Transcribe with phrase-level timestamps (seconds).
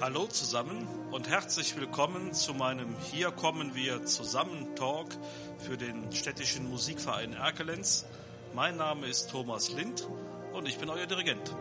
[0.00, 5.14] Hallo zusammen und herzlich willkommen zu meinem Hier kommen wir zusammen Talk
[5.58, 8.06] für den städtischen Musikverein Erkelenz.
[8.54, 10.08] Mein Name ist Thomas Lind
[10.54, 11.54] und ich bin euer Dirigent.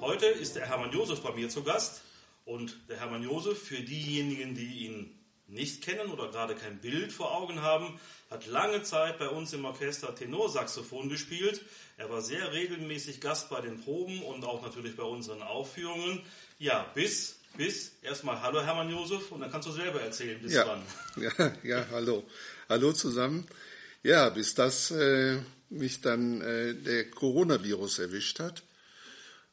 [0.00, 2.02] Heute ist der Hermann Josef bei mir zu Gast
[2.44, 5.18] und der Hermann Josef, für diejenigen, die ihn
[5.54, 7.98] nicht kennen oder gerade kein Bild vor Augen haben,
[8.30, 11.62] hat lange Zeit bei uns im Orchester Tenorsaxophon gespielt.
[11.96, 16.20] Er war sehr regelmäßig Gast bei den Proben und auch natürlich bei unseren Aufführungen.
[16.58, 20.66] Ja, bis, bis, erstmal Hallo Hermann Josef und dann kannst du selber erzählen, bis ja.
[20.66, 20.82] wann.
[21.38, 22.24] Ja, ja, hallo.
[22.68, 23.46] Hallo zusammen.
[24.02, 25.38] Ja, bis das äh,
[25.70, 28.62] mich dann äh, der Coronavirus erwischt hat.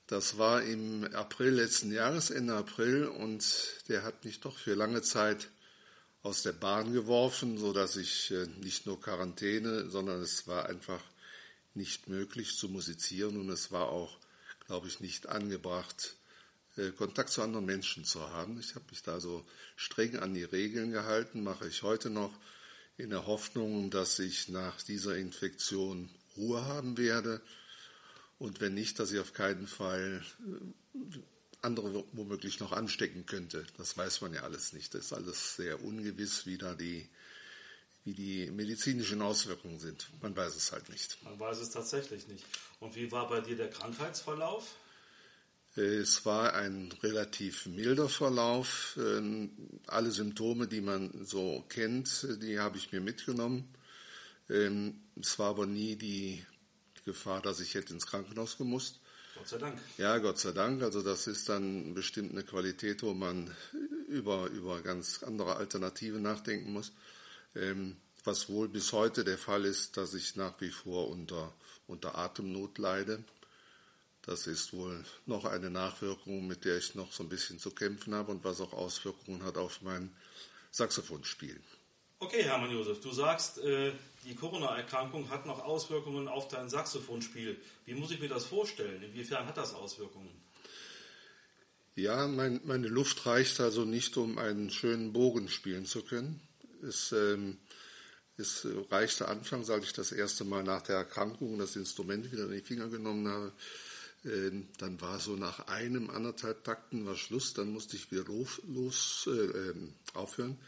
[0.08, 3.46] Das war im April letzten Jahres, Ende April, und
[3.88, 5.48] der hat mich doch für lange Zeit
[6.24, 11.02] aus der Bahn geworfen, so dass ich äh, nicht nur Quarantäne, sondern es war einfach
[11.74, 14.18] nicht möglich zu musizieren und es war auch,
[14.68, 16.16] glaube ich, nicht angebracht,
[16.78, 18.60] äh, Kontakt zu anderen Menschen zu haben.
[18.60, 22.34] Ich habe mich da so streng an die Regeln gehalten, mache ich heute noch
[22.98, 27.41] in der Hoffnung, dass ich nach dieser Infektion Ruhe haben werde
[28.38, 30.24] und wenn nicht, dass ich auf keinen Fall
[30.94, 31.20] äh,
[31.62, 33.65] andere womöglich noch anstecken könnte.
[33.77, 34.93] Das weiß man ja alles nicht.
[34.93, 37.07] Das ist alles sehr ungewiss, wie da die,
[38.04, 40.09] wie die medizinischen Auswirkungen sind.
[40.21, 41.17] Man weiß es halt nicht.
[41.23, 42.45] Man weiß es tatsächlich nicht.
[42.79, 44.76] Und wie war bei dir der Krankheitsverlauf?
[45.76, 48.98] Es war ein relativ milder Verlauf.
[48.99, 49.51] Ähm,
[49.87, 53.73] alle Symptome, die man so kennt, die habe ich mir mitgenommen.
[54.49, 56.45] Ähm, es war aber nie die
[57.05, 58.99] Gefahr, dass ich hätte ins Krankenhaus gemusst.
[59.42, 59.80] Gott sei Dank.
[59.98, 60.84] Ja, Gott sei Dank.
[60.84, 63.50] Also das ist dann bestimmt eine Qualität, wo man
[64.08, 66.92] über, über ganz andere Alternativen nachdenken muss.
[67.56, 71.52] Ähm, was wohl bis heute der Fall ist, dass ich nach wie vor unter,
[71.88, 73.24] unter Atemnot leide.
[74.22, 78.13] Das ist wohl noch eine Nachwirkung, mit der ich noch so ein bisschen zu kämpfen
[78.13, 80.16] habe und was auch Auswirkungen hat auf mein
[80.69, 81.59] Saxophonspiel.
[82.23, 83.93] Okay, Hermann Josef, du sagst, äh,
[84.25, 87.59] die Corona-Erkrankung hat noch Auswirkungen auf dein Saxophonspiel.
[87.85, 89.01] Wie muss ich mir das vorstellen?
[89.01, 90.29] Inwiefern hat das Auswirkungen?
[91.95, 96.39] Ja, mein, meine Luft reicht also nicht, um einen schönen Bogen spielen zu können.
[96.83, 97.57] Es, ähm,
[98.38, 102.51] es reichte anfangs, als ich das erste Mal nach der Erkrankung das Instrument wieder in
[102.51, 103.51] die Finger genommen habe,
[104.25, 108.61] ähm, dann war so nach einem, anderthalb Takten war Schluss, dann musste ich wieder los,
[108.67, 110.59] los äh, ähm, aufhören.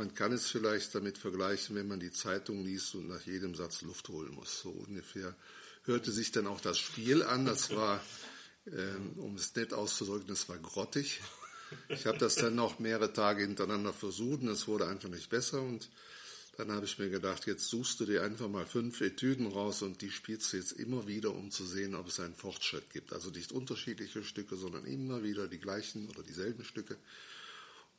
[0.00, 3.82] Man kann es vielleicht damit vergleichen, wenn man die Zeitung liest und nach jedem Satz
[3.82, 4.62] Luft holen muss.
[4.62, 5.36] So ungefähr
[5.84, 7.44] hörte sich dann auch das Spiel an.
[7.44, 8.02] Das war,
[8.66, 11.20] ähm, um es nett auszudrücken, das war grottig.
[11.90, 15.60] Ich habe das dann noch mehrere Tage hintereinander versucht und es wurde einfach nicht besser.
[15.60, 15.90] Und
[16.56, 20.00] dann habe ich mir gedacht, jetzt suchst du dir einfach mal fünf Etüden raus und
[20.00, 23.12] die spielst du jetzt immer wieder, um zu sehen, ob es einen Fortschritt gibt.
[23.12, 26.96] Also nicht unterschiedliche Stücke, sondern immer wieder die gleichen oder dieselben Stücke.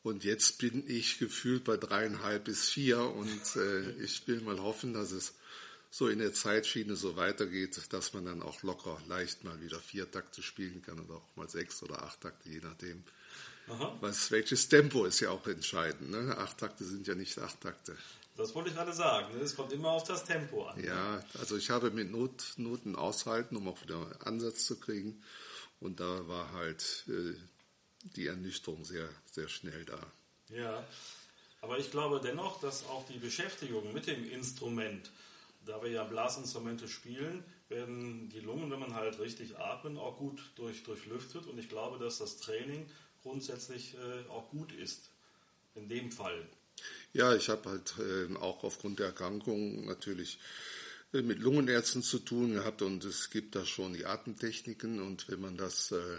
[0.04, 4.94] Und jetzt bin ich gefühlt bei dreieinhalb bis vier und äh, ich will mal hoffen,
[4.94, 5.34] dass es
[5.92, 10.10] so in der Zeitschiene so weitergeht, dass man dann auch locker leicht mal wieder vier
[10.10, 13.04] Takte spielen kann oder auch mal sechs oder acht Takte, je nachdem.
[14.00, 16.10] Was, welches Tempo ist ja auch entscheidend.
[16.10, 16.36] Ne?
[16.38, 17.96] Acht Takte sind ja nicht acht Takte.
[18.36, 19.38] Das wollte ich gerade sagen.
[19.38, 19.44] Ne?
[19.44, 20.84] Es kommt immer auf das Tempo an.
[20.84, 25.22] Ja, also ich habe mit Not, Noten aushalten, um auch wieder Ansatz zu kriegen.
[25.80, 27.36] Und da war halt äh,
[28.04, 30.00] die Ernüchterung sehr, sehr schnell da.
[30.50, 30.86] Ja,
[31.62, 35.12] aber ich glaube dennoch, dass auch die Beschäftigung mit dem Instrument,
[35.66, 40.42] da wir ja Blasinstrumente spielen, werden die Lungen, wenn man halt richtig atmet, auch gut
[40.56, 41.46] durch, durchlüftet.
[41.46, 42.90] Und ich glaube, dass das Training
[43.22, 45.10] grundsätzlich äh, auch gut ist.
[45.76, 46.46] In dem Fall.
[47.14, 50.40] Ja, ich habe halt äh, auch aufgrund der Erkrankung natürlich
[51.14, 55.40] äh, mit Lungenärzten zu tun gehabt und es gibt da schon die Atemtechniken und wenn
[55.40, 56.18] man das äh,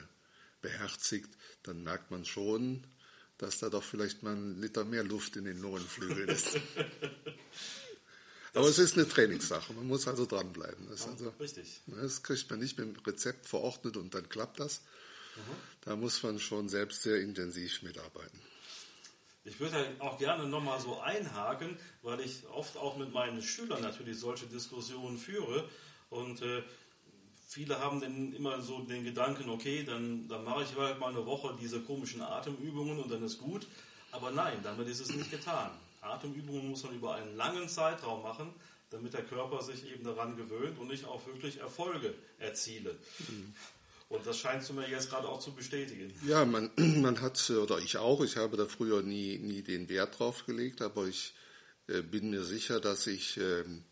[0.62, 2.87] beherzigt, dann merkt man schon,
[3.39, 6.59] dass da doch vielleicht mal ein Liter mehr Luft in den Lungenflügeln ist.
[8.55, 10.87] Aber es ist eine Trainingssache, man muss also dranbleiben.
[10.88, 11.81] Das, also, richtig.
[11.87, 14.82] das kriegt man nicht mit dem Rezept verordnet und dann klappt das.
[15.37, 15.41] Mhm.
[15.82, 18.41] Da muss man schon selbst sehr intensiv mitarbeiten.
[19.44, 23.82] Ich würde halt auch gerne nochmal so einhaken, weil ich oft auch mit meinen Schülern
[23.82, 25.69] natürlich solche Diskussionen führe
[26.11, 26.62] und äh,
[27.52, 31.26] viele haben dann immer so den Gedanken, okay, dann, dann mache ich halt mal eine
[31.26, 33.66] Woche diese komischen Atemübungen und dann ist gut.
[34.10, 35.70] Aber nein, damit ist es nicht getan.
[36.00, 38.52] Atemübungen muss man über einen langen Zeitraum machen,
[38.90, 42.96] damit der Körper sich eben daran gewöhnt und ich auch wirklich Erfolge erziele.
[44.08, 46.12] Und das scheinst du mir jetzt gerade auch zu bestätigen.
[46.26, 50.19] Ja, man, man hat, oder ich auch, ich habe da früher nie, nie den Wert
[50.19, 51.34] drauf gelegt, aber ich
[51.87, 53.84] äh, bin mir sicher, dass ich ähm,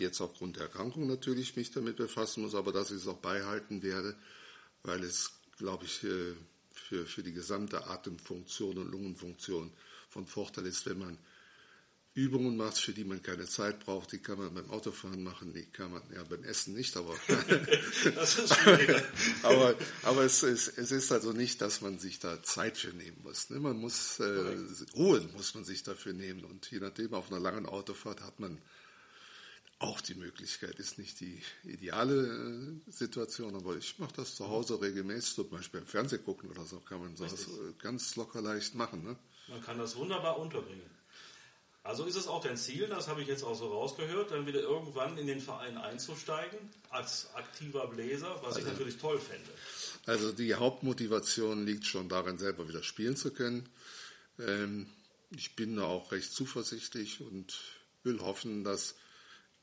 [0.00, 3.82] jetzt aufgrund der Erkrankung natürlich mich damit befassen muss, aber dass ich es auch beibehalten
[3.82, 4.16] werde,
[4.82, 6.34] weil es glaube ich, äh,
[6.72, 9.70] für, für die gesamte Atemfunktion und Lungenfunktion
[10.08, 11.18] von Vorteil ist, wenn man
[12.14, 14.10] Übungen macht, für die man keine Zeit braucht.
[14.10, 17.14] Die kann man beim Autofahren machen, die kann man ja beim Essen nicht, aber,
[19.44, 23.18] aber, aber es, ist, es ist also nicht, dass man sich da Zeit für nehmen
[23.22, 23.50] muss.
[23.50, 23.60] Ne?
[23.60, 24.56] Man muss äh,
[24.96, 28.58] Ruhen muss man sich dafür nehmen und je nachdem auf einer langen Autofahrt hat man
[29.80, 30.76] auch die Möglichkeit.
[30.76, 35.80] Ist nicht die ideale äh, Situation, aber ich mache das zu Hause regelmäßig, zum Beispiel
[35.80, 37.48] beim Fernsehen gucken oder so, kann man das
[37.78, 39.02] ganz locker leicht machen.
[39.02, 39.16] Ne?
[39.48, 40.88] Man kann das wunderbar unterbringen.
[41.82, 44.60] Also ist es auch dein Ziel, das habe ich jetzt auch so rausgehört, dann wieder
[44.60, 46.58] irgendwann in den Verein einzusteigen,
[46.90, 49.48] als aktiver Bläser, was also, ich natürlich toll fände.
[50.04, 53.66] Also die Hauptmotivation liegt schon darin, selber wieder spielen zu können.
[54.38, 54.88] Ähm,
[55.30, 57.58] ich bin da auch recht zuversichtlich und
[58.02, 58.94] will hoffen, dass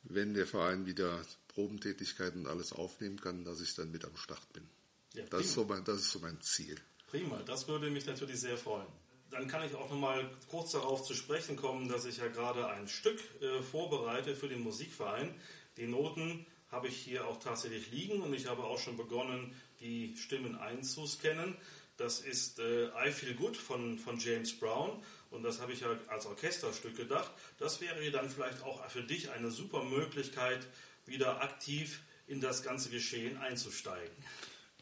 [0.09, 4.51] wenn der Verein wieder Probentätigkeiten und alles aufnehmen kann, dass ich dann mit am Start
[4.53, 4.67] bin.
[5.13, 6.75] Ja, das, ist so mein, das ist so mein Ziel.
[7.07, 8.87] Prima, das würde mich natürlich sehr freuen
[9.29, 12.67] dann kann ich auch noch mal kurz darauf zu sprechen kommen, dass ich ja gerade
[12.67, 15.33] ein Stück äh, vorbereite für den Musikverein.
[15.77, 20.15] Die Noten habe ich hier auch tatsächlich liegen und ich habe auch schon begonnen, die
[20.17, 21.55] Stimmen einzuscannen.
[21.97, 25.89] Das ist äh, I Feel Good von, von James Brown und das habe ich ja
[26.07, 27.31] als Orchesterstück gedacht.
[27.59, 30.65] Das wäre dann vielleicht auch für dich eine super Möglichkeit,
[31.05, 34.15] wieder aktiv in das ganze Geschehen einzusteigen.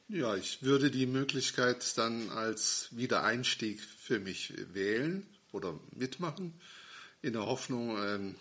[0.07, 6.53] Ja, ich würde die Möglichkeit dann als Wiedereinstieg für mich wählen oder mitmachen,
[7.21, 8.35] in der Hoffnung, ähm,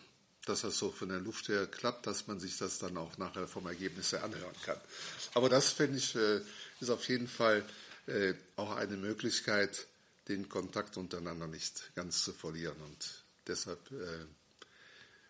[0.45, 3.49] dass das so von der Luft her klappt, dass man sich das dann auch nachher
[3.49, 4.79] vom Ergebnis her anhören kann.
[5.33, 6.41] Aber das, finde ich, äh,
[6.81, 7.65] ist auf jeden Fall
[8.07, 9.87] äh, auch eine Möglichkeit,
[10.29, 12.81] den Kontakt untereinander nicht ganz zu verlieren.
[12.81, 14.27] Und deshalb äh,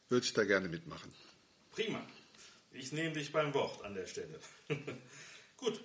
[0.09, 1.13] würde ich da gerne mitmachen.
[1.73, 2.05] Prima.
[2.73, 4.39] Ich nehme dich beim Wort an der Stelle.
[5.57, 5.81] Gut,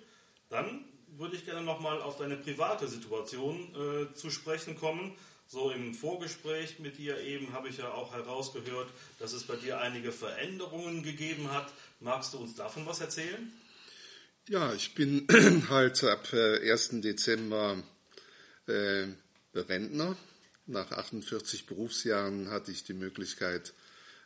[0.48, 0.84] dann
[1.16, 5.16] würde ich gerne nochmal auf deine private Situation äh, zu sprechen kommen.
[5.46, 9.80] So im Vorgespräch mit dir eben habe ich ja auch herausgehört, dass es bei dir
[9.80, 11.72] einige Veränderungen gegeben hat.
[11.98, 13.52] Magst du uns davon was erzählen?
[14.48, 15.26] Ja, ich bin
[15.68, 16.92] halt ab 1.
[16.92, 17.82] Äh, Dezember
[18.70, 19.08] äh,
[19.54, 20.16] Rentner.
[20.66, 23.74] Nach 48 Berufsjahren hatte ich die Möglichkeit,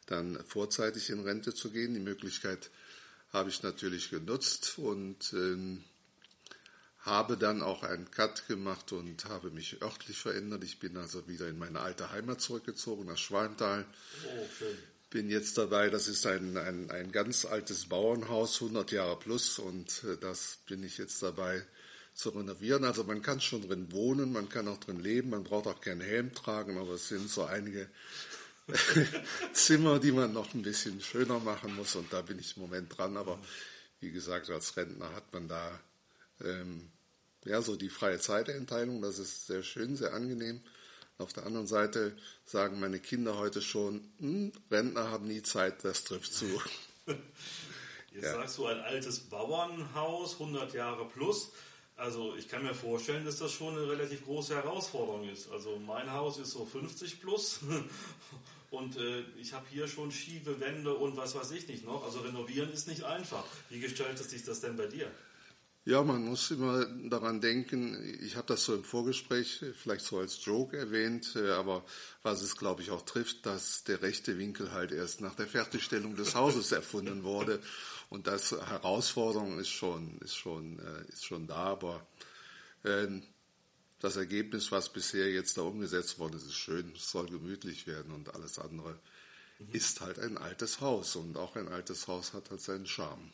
[0.07, 1.95] dann vorzeitig in Rente zu gehen.
[1.95, 2.71] Die Möglichkeit
[3.33, 5.83] habe ich natürlich genutzt und ähm,
[7.01, 10.65] habe dann auch einen Cut gemacht und habe mich örtlich verändert.
[10.65, 13.85] Ich bin also wieder in meine alte Heimat zurückgezogen, nach Schwalmtal.
[14.27, 14.77] Oh, schön.
[15.11, 20.03] Bin jetzt dabei, das ist ein, ein, ein ganz altes Bauernhaus, 100 Jahre plus, und
[20.05, 21.65] äh, das bin ich jetzt dabei
[22.15, 22.85] zu renovieren.
[22.85, 26.01] Also man kann schon drin wohnen, man kann auch drin leben, man braucht auch keinen
[26.01, 27.89] Helm tragen, aber es sind so einige
[29.53, 32.97] Zimmer, die man noch ein bisschen schöner machen muss und da bin ich im Moment
[32.97, 33.17] dran.
[33.17, 33.39] Aber
[34.01, 35.81] wie gesagt, als Rentner hat man da
[36.41, 36.91] ähm,
[37.45, 40.63] ja, so die freie Zeiteinteilung, das ist sehr schön, sehr angenehm.
[41.19, 46.05] Auf der anderen Seite sagen meine Kinder heute schon, hm, Rentner haben nie Zeit, das
[46.05, 46.47] trifft zu.
[47.07, 48.33] Jetzt ja.
[48.33, 51.53] sagst du ein altes Bauernhaus, 100 Jahre plus.
[51.97, 55.51] Also ich kann mir vorstellen, dass das schon eine relativ große Herausforderung ist.
[55.53, 57.61] Also mein Haus ist so 50 plus
[58.71, 62.05] und äh, ich habe hier schon schiefe Wände und was weiß ich nicht noch.
[62.05, 63.45] Also renovieren ist nicht einfach.
[63.71, 65.09] Wie gestaltet sich das denn bei dir?
[65.87, 70.43] Ja, man muss immer daran denken, ich habe das so im Vorgespräch vielleicht so als
[70.43, 71.85] Joke erwähnt, äh, aber
[72.23, 76.17] was es, glaube ich, auch trifft, dass der rechte Winkel halt erst nach der Fertigstellung
[76.17, 77.61] des Hauses erfunden wurde.
[78.09, 82.07] Und das Herausforderung ist schon, ist schon, äh, ist schon da, aber
[82.83, 83.09] äh,
[84.01, 88.13] das Ergebnis, was bisher jetzt da umgesetzt worden ist, ist schön, es soll gemütlich werden
[88.13, 88.99] und alles andere
[89.59, 89.69] mhm.
[89.73, 93.33] ist halt ein altes Haus und auch ein altes Haus hat halt seinen Charme.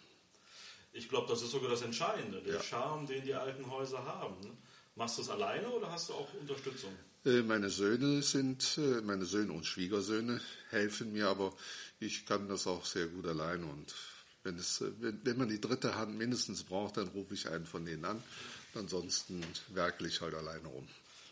[0.93, 2.63] Ich glaube, das ist sogar das Entscheidende, der ja.
[2.63, 4.41] Charme, den die alten Häuser haben.
[4.41, 4.57] Ne?
[4.97, 6.91] Machst du es alleine oder hast du auch Unterstützung?
[7.25, 11.55] Äh, meine Söhne sind, äh, meine Söhne und Schwiegersöhne helfen mir, aber
[12.01, 13.67] ich kann das auch sehr gut alleine.
[13.67, 13.95] Und
[14.43, 17.67] wenn, es, äh, wenn, wenn man die dritte Hand mindestens braucht, dann rufe ich einen
[17.67, 18.23] von denen an.
[18.75, 20.87] Ansonsten werkle ich halt alleine rum.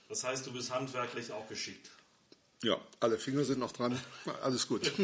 [0.09, 1.91] Das heißt, du bist handwerklich auch geschickt?
[2.63, 3.99] Ja, alle Finger sind noch dran.
[4.43, 4.93] Alles gut.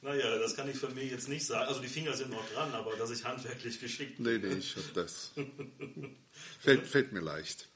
[0.00, 1.66] Naja, das kann ich von mir jetzt nicht sagen.
[1.66, 4.26] Also die Finger sind noch dran, aber dass ich handwerklich geschickt bin.
[4.26, 5.32] Nee, nee, ich habe das.
[6.60, 7.66] fällt, fällt mir leicht.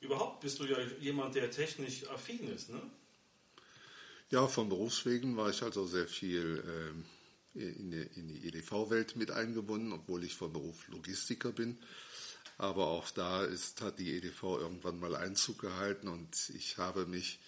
[0.00, 2.82] Überhaupt bist du ja jemand, der technisch affin ist, ne?
[4.30, 7.04] Ja, von Berufswegen war ich also sehr viel ähm,
[7.54, 11.78] in, die, in die EDV-Welt mit eingebunden, obwohl ich von Beruf Logistiker bin.
[12.58, 17.40] Aber auch da ist, hat die EDV irgendwann mal Einzug gehalten und ich habe mich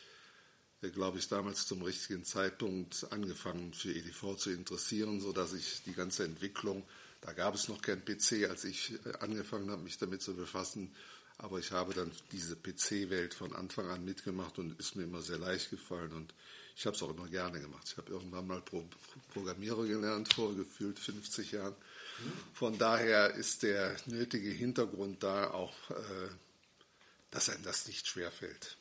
[0.92, 6.24] glaube ich, damals zum richtigen Zeitpunkt angefangen für EDV zu interessieren, sodass ich die ganze
[6.24, 6.84] Entwicklung
[7.20, 10.94] Da gab es noch kein PC, als ich äh, angefangen habe, mich damit zu befassen.
[11.38, 15.38] Aber ich habe dann diese PC-Welt von Anfang an mitgemacht und ist mir immer sehr
[15.38, 16.34] leicht gefallen und
[16.76, 17.88] ich habe es auch immer gerne gemacht.
[17.90, 18.84] Ich habe irgendwann mal Pro
[19.32, 21.74] Programmierer gelernt, vor gefühlt 50 Jahren.
[22.52, 26.28] Von daher ist der nötige Hintergrund da auch, äh,
[27.30, 28.76] dass einem das nicht schwerfällt.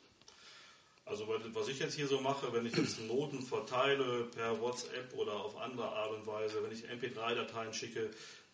[1.06, 5.34] Also was ich jetzt hier so mache, wenn ich jetzt Noten verteile per WhatsApp oder
[5.34, 8.10] auf andere Art und Weise, wenn ich MP3-Dateien schicke,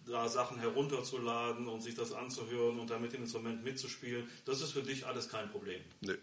[0.06, 4.82] da Sachen herunterzuladen und sich das anzuhören und damit im Instrument mitzuspielen, das ist für
[4.82, 5.80] dich alles kein Problem.
[6.00, 6.18] Nee,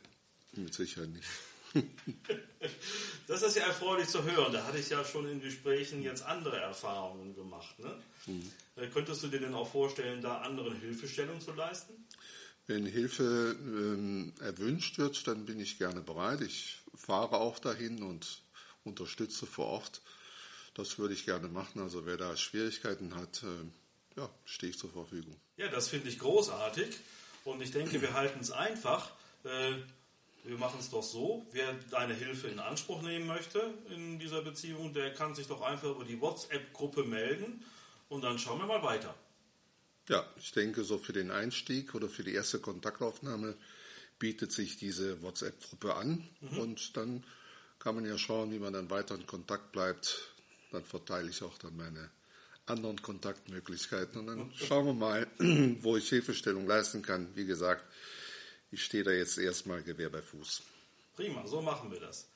[0.53, 1.27] mit Sicherheit nicht.
[3.27, 4.51] das ist ja erfreulich zu hören.
[4.53, 7.77] Da hatte ich ja schon in Gesprächen jetzt andere Erfahrungen gemacht.
[7.79, 7.95] Ne?
[8.25, 8.51] Mhm.
[8.93, 11.93] Könntest du dir denn auch vorstellen, da anderen Hilfestellung zu leisten?
[12.67, 16.41] Wenn Hilfe ähm, erwünscht wird, dann bin ich gerne bereit.
[16.41, 18.43] Ich fahre auch dahin und
[18.83, 20.01] unterstütze vor Ort.
[20.75, 21.81] Das würde ich gerne machen.
[21.81, 25.35] Also wer da Schwierigkeiten hat, äh, ja, stehe ich zur Verfügung.
[25.57, 26.99] Ja, das finde ich großartig.
[27.43, 29.11] Und ich denke, wir halten es einfach.
[29.43, 29.77] Äh,
[30.43, 34.93] wir machen es doch so, wer deine Hilfe in Anspruch nehmen möchte in dieser Beziehung,
[34.93, 37.63] der kann sich doch einfach über die WhatsApp-Gruppe melden
[38.07, 39.13] und dann schauen wir mal weiter.
[40.07, 43.55] Ja, ich denke, so für den Einstieg oder für die erste Kontaktaufnahme
[44.17, 46.57] bietet sich diese WhatsApp-Gruppe an mhm.
[46.57, 47.23] und dann
[47.77, 50.33] kann man ja schauen, wie man dann weiter in Kontakt bleibt.
[50.71, 52.09] Dann verteile ich auch dann meine
[52.65, 55.27] anderen Kontaktmöglichkeiten und dann schauen wir mal,
[55.81, 57.27] wo ich Hilfestellung leisten kann.
[57.35, 57.85] Wie gesagt,
[58.71, 60.61] ich stehe da jetzt erstmal Gewehr bei Fuß.
[61.15, 62.27] Prima, so machen wir das.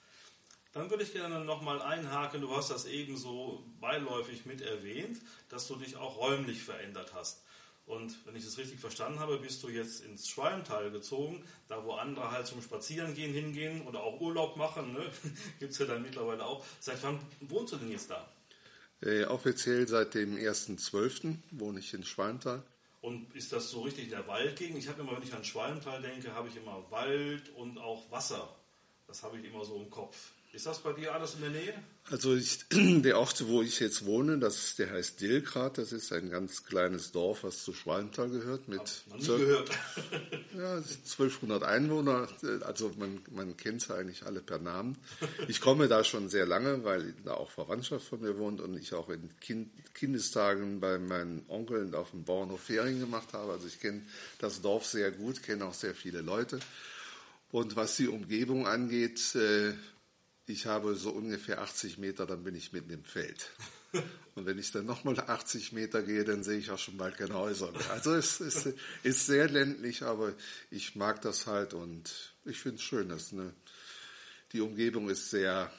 [0.73, 5.67] Dann würde ich gerne nochmal einhaken, du hast das eben so beiläufig mit erwähnt, dass
[5.67, 7.43] du dich auch räumlich verändert hast.
[7.85, 11.93] Und wenn ich das richtig verstanden habe, bist du jetzt ins Schwalmtal gezogen, da wo
[11.93, 15.05] andere halt zum Spazierengehen hingehen oder auch Urlaub machen, ne?
[15.59, 16.65] gibt es ja dann mittlerweile auch.
[16.79, 18.27] Seit wann wohnst du denn jetzt da?
[19.01, 21.35] Äh, offiziell seit dem 1.12.
[21.51, 22.63] wohne ich in Schwalmtal.
[23.03, 24.77] Und ist das so richtig der Waldgegend?
[24.77, 28.47] Ich habe immer, wenn ich an Schwalmtal denke, habe ich immer Wald und auch Wasser.
[29.07, 30.31] Das habe ich immer so im Kopf.
[30.53, 31.73] Ist das bei dir alles in der Nähe?
[32.11, 35.79] Also ich, der Ort, wo ich jetzt wohne, das, der heißt Dillgrad.
[35.79, 38.67] Das ist ein ganz kleines Dorf, was zu Schwalmtal gehört.
[38.67, 38.79] Mit
[39.09, 39.71] noch nie gehört.
[40.55, 42.27] ja, 1200 Einwohner.
[42.61, 44.95] Also man, man kennt sie eigentlich alle per Namen.
[45.47, 48.93] Ich komme da schon sehr lange, weil da auch Verwandtschaft von mir wohnt und ich
[48.93, 53.53] auch in kind, Kindestagen bei meinen Onkeln auf dem Bauernhof Ferien gemacht habe.
[53.53, 54.03] Also ich kenne
[54.37, 56.59] das Dorf sehr gut, kenne auch sehr viele Leute.
[57.49, 59.73] Und was die Umgebung angeht, äh,
[60.45, 63.51] ich habe so ungefähr 80 Meter, dann bin ich mitten im Feld.
[64.35, 67.35] Und wenn ich dann nochmal 80 Meter gehe, dann sehe ich auch schon bald keine
[67.35, 67.91] Häuser mehr.
[67.91, 68.73] Also es ist,
[69.03, 70.33] ist sehr ländlich, aber
[70.71, 73.09] ich mag das halt und ich finde es schön.
[73.09, 73.53] Dass, ne,
[74.51, 75.71] die Umgebung ist sehr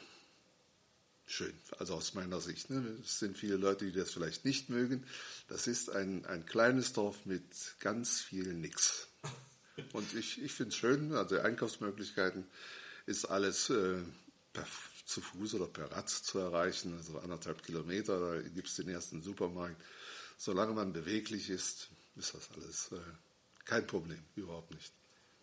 [1.26, 2.70] schön, also aus meiner Sicht.
[2.70, 2.96] Ne.
[3.02, 5.04] Es sind viele Leute, die das vielleicht nicht mögen.
[5.48, 7.44] Das ist ein, ein kleines Dorf mit
[7.80, 9.08] ganz viel Nix.
[9.92, 12.46] Und ich, ich finde es schön, also Einkaufsmöglichkeiten
[13.06, 13.98] ist alles äh,
[14.54, 14.66] per,
[15.04, 19.20] zu Fuß oder per Rad zu erreichen, also anderthalb Kilometer, da gibt es den ersten
[19.20, 19.76] Supermarkt.
[20.38, 23.00] Solange man beweglich ist, ist das alles äh,
[23.66, 24.92] kein Problem, überhaupt nicht.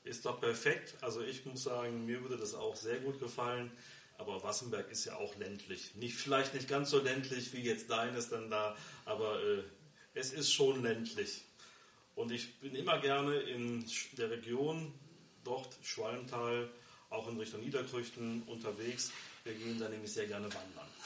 [0.04, 0.96] Ist doch perfekt.
[1.02, 3.72] Also ich muss sagen, mir würde das auch sehr gut gefallen.
[4.18, 5.96] Aber Wassenberg ist ja auch ländlich.
[5.96, 8.76] Nicht, vielleicht nicht ganz so ländlich wie jetzt deines dann da,
[9.06, 9.64] aber äh,
[10.14, 11.44] es ist schon ländlich.
[12.16, 13.84] Und ich bin immer gerne in
[14.18, 14.94] der Region,
[15.44, 16.70] dort Schwalmtal,
[17.12, 19.12] auch in Richtung Niederkrüchten unterwegs.
[19.44, 20.88] Wir gehen da nämlich sehr gerne wandern.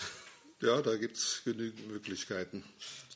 [0.62, 2.64] Ja, da gibt es genügend Möglichkeiten.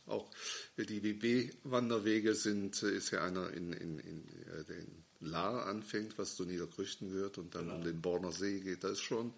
[0.08, 0.30] Auch
[0.78, 6.36] die WB-Wanderwege sind, äh, ist ja einer in, in, in äh, den Lahr anfängt, was
[6.36, 7.78] zu Niederkrüchten gehört und dann genau.
[7.78, 8.84] um den Borner See geht.
[8.84, 9.34] Das ist schon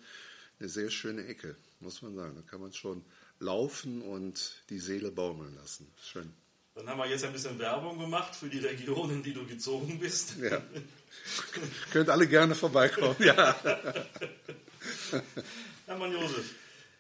[0.60, 2.36] eine sehr schöne Ecke, muss man sagen.
[2.36, 3.06] Da kann man schon
[3.40, 5.88] laufen und die Seele baumeln lassen.
[6.02, 6.34] Schön.
[6.76, 10.00] Dann haben wir jetzt ein bisschen Werbung gemacht für die Region, in die du gezogen
[10.00, 10.36] bist.
[10.40, 10.62] Ja.
[11.92, 13.56] Könnt alle gerne vorbeikommen, ja.
[15.86, 16.46] Hermann Josef,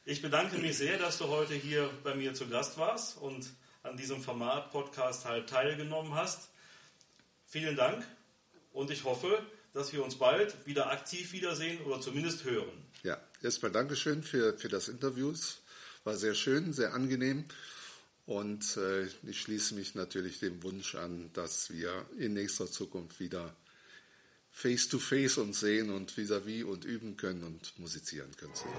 [0.03, 3.49] ich bedanke mich sehr, dass du heute hier bei mir zu Gast warst und
[3.83, 6.49] an diesem Format Podcast halt teilgenommen hast.
[7.47, 8.05] Vielen Dank
[8.73, 9.41] und ich hoffe,
[9.73, 12.71] dass wir uns bald wieder aktiv wiedersehen oder zumindest hören.
[13.03, 15.31] Ja, erstmal Dankeschön für, für das Interview.
[15.31, 15.61] Es
[16.03, 17.45] war sehr schön, sehr angenehm.
[18.25, 23.55] Und äh, ich schließe mich natürlich dem Wunsch an, dass wir in nächster Zukunft wieder
[24.51, 28.53] face-to-face uns sehen und vis-à-vis -vis und üben können und musizieren können.
[28.53, 28.77] Zusammen.